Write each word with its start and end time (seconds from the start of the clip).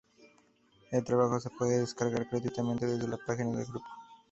El 0.89 1.03
trabajo 1.03 1.39
se 1.39 1.51
puede 1.51 1.77
descargar 1.81 2.25
gratuitamente 2.25 2.87
desde 2.87 3.07
la 3.07 3.19
página 3.23 3.51
del 3.55 3.67
grupo. 3.67 3.85